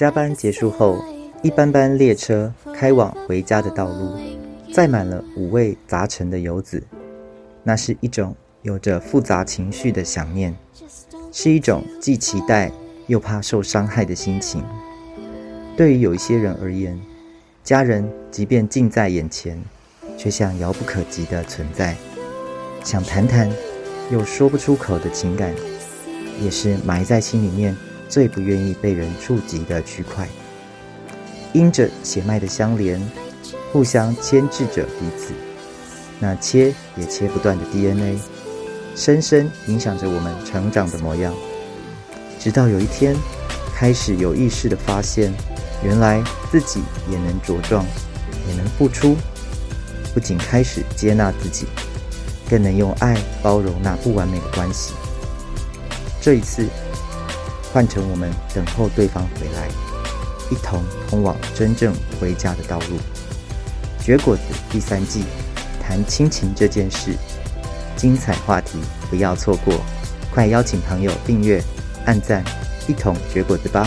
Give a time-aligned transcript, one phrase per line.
[0.00, 0.96] 加班结束后，
[1.42, 4.16] 一班班列车开往回家的道路，
[4.72, 6.82] 载满了五味杂陈的游子。
[7.62, 10.56] 那是一种有着复杂情绪的想念，
[11.30, 12.72] 是一种既期待
[13.08, 14.64] 又怕受伤害的心情。
[15.76, 16.98] 对于有一些人而言，
[17.62, 19.62] 家人即便近在眼前，
[20.16, 21.94] 却像遥不可及的存在。
[22.82, 23.52] 想谈谈
[24.10, 25.54] 又说不出口的情感，
[26.40, 27.76] 也是埋在心里面
[28.10, 30.28] 最不愿意被人触及的区块。
[31.54, 33.00] 因着血脉的相连，
[33.72, 35.32] 互相牵制着彼此，
[36.18, 38.18] 那切也切不断的 DNA，
[38.94, 41.32] 深深影响着我们成长的模样。
[42.38, 43.16] 直到有一天，
[43.74, 45.32] 开始有意识地发现，
[45.82, 47.84] 原来自己也能茁壮，
[48.48, 49.16] 也能付出，
[50.12, 51.66] 不仅开始接纳自己。
[52.48, 54.92] 更能用爱包容那不完美的关系。
[56.20, 56.66] 这一次，
[57.72, 59.68] 换成我们等候对方回来，
[60.50, 62.98] 一同通往真正回家的道路。
[64.00, 65.24] 绝果子第三季，
[65.80, 67.14] 谈亲情这件事，
[67.96, 69.74] 精彩话题不要错过，
[70.32, 71.62] 快邀请朋友订阅、
[72.06, 72.42] 按赞，
[72.88, 73.86] 一同绝果子吧。